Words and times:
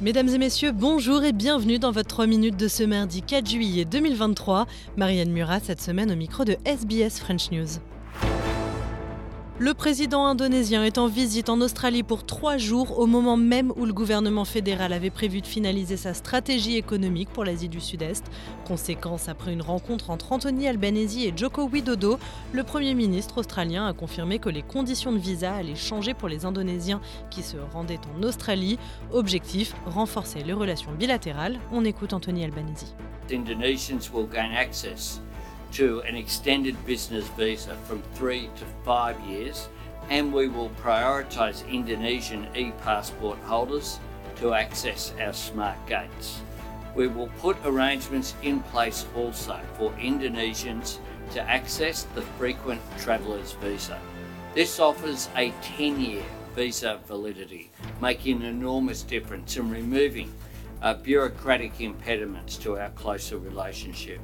Mesdames 0.00 0.28
et 0.28 0.38
messieurs, 0.38 0.70
bonjour 0.70 1.24
et 1.24 1.32
bienvenue 1.32 1.80
dans 1.80 1.90
votre 1.90 2.06
3 2.06 2.28
minutes 2.28 2.56
de 2.56 2.68
ce 2.68 2.84
mardi 2.84 3.20
4 3.20 3.50
juillet 3.50 3.84
2023. 3.84 4.68
Marianne 4.96 5.32
Murat 5.32 5.58
cette 5.58 5.80
semaine 5.80 6.12
au 6.12 6.14
micro 6.14 6.44
de 6.44 6.56
SBS 6.64 7.18
French 7.18 7.50
News. 7.50 7.80
Le 9.60 9.74
président 9.74 10.24
indonésien 10.24 10.84
est 10.84 10.98
en 10.98 11.08
visite 11.08 11.48
en 11.48 11.60
Australie 11.60 12.04
pour 12.04 12.24
trois 12.24 12.58
jours 12.58 13.00
au 13.00 13.06
moment 13.06 13.36
même 13.36 13.72
où 13.74 13.86
le 13.86 13.92
gouvernement 13.92 14.44
fédéral 14.44 14.92
avait 14.92 15.10
prévu 15.10 15.40
de 15.40 15.48
finaliser 15.48 15.96
sa 15.96 16.14
stratégie 16.14 16.76
économique 16.76 17.28
pour 17.30 17.44
l'Asie 17.44 17.68
du 17.68 17.80
Sud-Est. 17.80 18.24
Conséquence, 18.64 19.28
après 19.28 19.52
une 19.52 19.62
rencontre 19.62 20.10
entre 20.10 20.30
Anthony 20.30 20.68
Albanese 20.68 21.18
et 21.18 21.32
Joko 21.36 21.64
Widodo, 21.64 22.20
le 22.52 22.62
Premier 22.62 22.94
ministre 22.94 23.38
australien 23.38 23.84
a 23.88 23.92
confirmé 23.94 24.38
que 24.38 24.48
les 24.48 24.62
conditions 24.62 25.10
de 25.10 25.18
visa 25.18 25.52
allaient 25.54 25.74
changer 25.74 26.14
pour 26.14 26.28
les 26.28 26.44
Indonésiens 26.44 27.00
qui 27.32 27.42
se 27.42 27.56
rendaient 27.72 27.98
en 28.16 28.22
Australie. 28.22 28.78
Objectif, 29.10 29.74
renforcer 29.86 30.44
les 30.44 30.52
relations 30.52 30.92
bilatérales. 30.92 31.58
On 31.72 31.84
écoute 31.84 32.12
Anthony 32.12 32.44
Albanese. 32.44 32.94
To 35.72 36.00
an 36.02 36.16
extended 36.16 36.74
business 36.86 37.26
visa 37.28 37.74
from 37.86 38.02
three 38.14 38.48
to 38.56 38.64
five 38.84 39.18
years, 39.20 39.68
and 40.10 40.32
we 40.32 40.48
will 40.48 40.70
prioritise 40.82 41.68
Indonesian 41.68 42.46
e 42.54 42.72
passport 42.82 43.38
holders 43.40 43.98
to 44.36 44.54
access 44.54 45.12
our 45.20 45.32
smart 45.32 45.76
gates. 45.86 46.40
We 46.94 47.06
will 47.06 47.28
put 47.40 47.56
arrangements 47.64 48.34
in 48.42 48.60
place 48.60 49.06
also 49.14 49.60
for 49.76 49.92
Indonesians 49.92 50.98
to 51.32 51.42
access 51.42 52.04
the 52.14 52.22
frequent 52.22 52.80
travellers 52.98 53.52
visa. 53.52 53.98
This 54.54 54.80
offers 54.80 55.28
a 55.36 55.52
10 55.62 56.00
year 56.00 56.24
visa 56.54 56.98
validity, 57.06 57.70
making 58.00 58.42
an 58.42 58.46
enormous 58.46 59.02
difference 59.02 59.56
in 59.56 59.70
removing 59.70 60.32
uh, 60.82 60.94
bureaucratic 60.94 61.80
impediments 61.80 62.56
to 62.56 62.78
our 62.78 62.90
closer 62.90 63.38
relationship. 63.38 64.20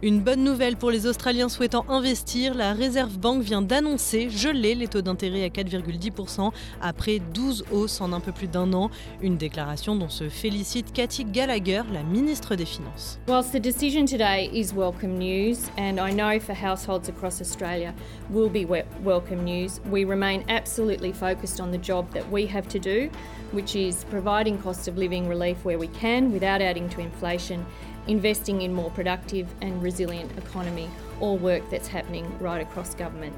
Une 0.00 0.20
bonne 0.20 0.44
nouvelle 0.44 0.76
pour 0.76 0.92
les 0.92 1.08
Australiens 1.08 1.48
souhaitant 1.48 1.84
investir, 1.88 2.54
la 2.54 2.72
Reserve 2.72 3.18
Bank 3.18 3.42
vient 3.42 3.62
d'annoncer 3.62 4.30
geler 4.30 4.76
les 4.76 4.86
taux 4.86 5.00
d'intérêt 5.00 5.42
à 5.42 5.48
4,10% 5.48 6.52
après 6.80 7.18
12 7.34 7.64
hausses 7.72 8.00
en 8.00 8.12
un 8.12 8.20
peu 8.20 8.30
plus 8.30 8.46
d'un 8.46 8.72
an. 8.74 8.90
Une 9.20 9.36
déclaration 9.36 9.96
dont 9.96 10.08
se 10.08 10.28
félicite 10.28 10.92
Cathy 10.92 11.24
Gallagher, 11.24 11.82
la 11.92 12.04
ministre 12.04 12.54
des 12.54 12.64
Finances. 12.64 13.18
Whilst 13.26 13.50
the 13.50 13.60
decision 13.60 14.04
today 14.06 14.48
is 14.52 14.72
welcome 14.72 15.18
news, 15.18 15.68
and 15.76 15.98
I 15.98 16.14
know 16.14 16.38
for 16.38 16.54
households 16.54 17.08
across 17.08 17.40
Australia 17.40 17.92
will 18.30 18.48
be 18.48 18.64
welcome 19.02 19.42
news, 19.42 19.80
we 19.90 20.04
remain 20.04 20.44
absolutely 20.48 21.12
focused 21.12 21.60
on 21.60 21.72
the 21.72 21.82
job 21.82 22.06
that 22.12 22.22
we 22.30 22.46
have 22.46 22.68
to 22.68 22.78
do, 22.78 23.10
which 23.50 23.74
is 23.74 24.04
providing 24.10 24.58
cost 24.58 24.86
of 24.86 24.96
living 24.96 25.28
relief 25.28 25.64
where 25.64 25.76
we 25.76 25.88
can 25.88 26.30
without 26.30 26.62
adding 26.62 26.88
to 26.90 27.00
inflation 27.00 27.66
investing 28.08 28.62
in 28.62 28.72
more 28.72 28.90
productive 28.90 29.46
and 29.62 29.82
resilient 29.82 30.30
economy, 30.38 30.88
all 31.20 31.38
work 31.38 31.62
that's 31.70 31.88
happening 31.88 32.24
right 32.40 32.60
across 32.60 32.94
government. 32.94 33.34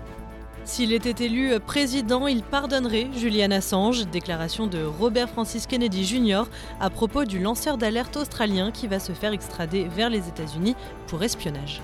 S'il 0.65 0.93
était 0.93 1.25
élu 1.25 1.59
président, 1.59 2.27
il 2.27 2.43
pardonnerait 2.43 3.09
Julian 3.17 3.51
Assange, 3.51 4.07
déclaration 4.07 4.67
de 4.67 4.85
Robert 4.85 5.29
Francis 5.29 5.67
Kennedy 5.67 6.05
Jr. 6.05 6.45
à 6.81 6.91
propos 6.91 7.25
du 7.25 7.39
lanceur 7.39 7.79
d'alerte 7.79 8.17
australien 8.17 8.71
qui 8.71 8.87
va 8.87 9.01
se 9.01 9.13
faire 9.13 9.33
extrader 9.33 9.89
vers 9.89 10.11
les 10.11 10.29
États-Unis 10.29 10.77
pour 11.07 11.23
espionnage. 11.23 11.81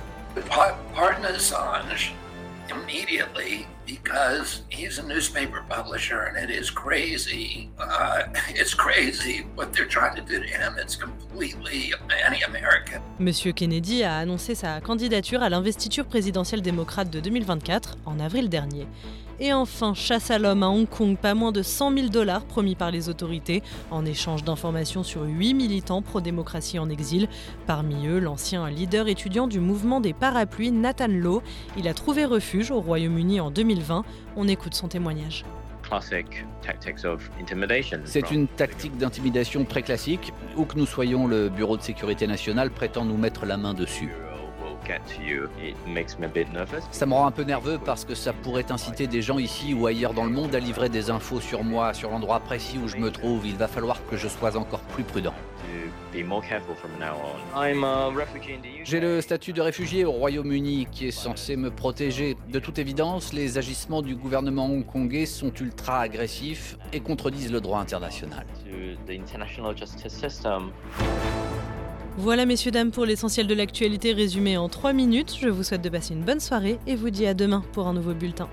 Pardon 0.94 1.24
Assange 1.24 2.14
immediately 2.70 3.66
because 3.86 4.62
he's 4.68 4.98
a 4.98 5.02
newspaper 5.02 5.62
publisher 5.68 6.20
and 6.28 6.36
it 6.36 6.50
is 6.50 6.70
crazy. 6.70 7.70
Uh, 7.78 8.24
it's 8.50 8.74
crazy 8.74 9.46
what 9.54 9.72
they're 9.72 9.86
trying 9.88 10.16
to 10.16 10.22
do 10.22 10.40
to 10.40 10.46
him. 10.46 10.74
It's 10.78 10.96
completely 10.96 11.94
anti-American. 12.26 13.00
Monsieur 13.18 13.52
Kennedy 13.52 14.02
a 14.02 14.18
annoncé 14.18 14.54
sa 14.54 14.80
candidature 14.80 15.42
à 15.42 15.48
l'investiture 15.48 16.06
présidentielle 16.06 16.62
démocrate 16.62 17.10
de 17.10 17.20
2024 17.20 17.96
en 18.04 18.18
avril 18.18 18.48
dernier. 18.48 18.86
Et 19.38 19.52
enfin, 19.52 19.92
chasse 19.92 20.30
à 20.30 20.38
l'homme 20.38 20.62
à 20.62 20.68
Hong 20.68 20.88
Kong, 20.88 21.16
pas 21.18 21.34
moins 21.34 21.52
de 21.52 21.62
100 21.62 21.94
000 21.94 22.08
dollars 22.08 22.46
promis 22.46 22.74
par 22.74 22.90
les 22.90 23.10
autorités 23.10 23.62
en 23.90 24.06
échange 24.06 24.44
d'informations 24.44 25.02
sur 25.02 25.24
8 25.24 25.52
militants 25.52 26.00
pro-démocratie 26.00 26.78
en 26.78 26.88
exil. 26.88 27.28
Parmi 27.66 28.06
eux, 28.06 28.18
l'ancien 28.18 28.68
leader 28.70 29.08
étudiant 29.08 29.46
du 29.46 29.60
mouvement 29.60 30.00
des 30.00 30.14
parapluies, 30.14 30.70
Nathan 30.70 31.08
Lowe. 31.08 31.42
Il 31.76 31.86
a 31.86 31.92
trouvé 31.92 32.24
refuge 32.24 32.70
au 32.70 32.80
Royaume-Uni 32.80 33.40
en 33.40 33.50
2020. 33.50 33.75
On 34.36 34.48
écoute 34.48 34.74
son 34.74 34.88
témoignage. 34.88 35.44
C'est 38.04 38.30
une 38.30 38.48
tactique 38.48 38.96
d'intimidation 38.96 39.64
très 39.64 39.82
classique. 39.82 40.32
Où 40.56 40.64
que 40.64 40.76
nous 40.76 40.86
soyons, 40.86 41.26
le 41.26 41.48
Bureau 41.48 41.76
de 41.76 41.82
sécurité 41.82 42.26
nationale 42.26 42.70
prétend 42.70 43.04
nous 43.04 43.16
mettre 43.16 43.46
la 43.46 43.56
main 43.56 43.74
dessus. 43.74 44.10
Ça 46.90 47.06
me 47.06 47.14
rend 47.14 47.26
un 47.26 47.30
peu 47.30 47.42
nerveux 47.42 47.78
parce 47.84 48.04
que 48.04 48.14
ça 48.14 48.32
pourrait 48.32 48.70
inciter 48.70 49.06
des 49.06 49.22
gens 49.22 49.38
ici 49.38 49.74
ou 49.74 49.86
ailleurs 49.86 50.14
dans 50.14 50.24
le 50.24 50.30
monde 50.30 50.54
à 50.54 50.60
livrer 50.60 50.88
des 50.88 51.10
infos 51.10 51.40
sur 51.40 51.64
moi, 51.64 51.94
sur 51.94 52.10
l'endroit 52.10 52.40
précis 52.40 52.78
où 52.82 52.88
je 52.88 52.96
me 52.96 53.10
trouve. 53.10 53.46
Il 53.46 53.56
va 53.56 53.68
falloir 53.68 53.98
que 54.06 54.16
je 54.16 54.28
sois 54.28 54.56
encore 54.56 54.80
plus 54.80 55.04
prudent. 55.04 55.34
J'ai 58.84 59.00
le 59.00 59.20
statut 59.20 59.52
de 59.52 59.60
réfugié 59.60 60.04
au 60.04 60.12
Royaume-Uni 60.12 60.86
qui 60.90 61.08
est 61.08 61.10
censé 61.10 61.56
me 61.56 61.70
protéger. 61.70 62.36
De 62.48 62.58
toute 62.58 62.78
évidence, 62.78 63.32
les 63.32 63.58
agissements 63.58 64.02
du 64.02 64.16
gouvernement 64.16 64.66
hongkongais 64.66 65.26
sont 65.26 65.52
ultra 65.60 66.00
agressifs 66.00 66.78
et 66.92 67.00
contredisent 67.00 67.52
le 67.52 67.60
droit 67.60 67.80
international. 67.80 68.46
Voilà 72.18 72.46
messieurs 72.46 72.70
dames 72.70 72.92
pour 72.92 73.04
l'essentiel 73.04 73.46
de 73.46 73.52
l'actualité 73.52 74.14
résumé 74.14 74.56
en 74.56 74.70
3 74.70 74.94
minutes. 74.94 75.36
Je 75.38 75.48
vous 75.48 75.62
souhaite 75.62 75.82
de 75.82 75.90
passer 75.90 76.14
une 76.14 76.22
bonne 76.22 76.40
soirée 76.40 76.78
et 76.86 76.96
vous 76.96 77.10
dis 77.10 77.26
à 77.26 77.34
demain 77.34 77.62
pour 77.72 77.88
un 77.88 77.92
nouveau 77.92 78.14
bulletin. 78.14 78.48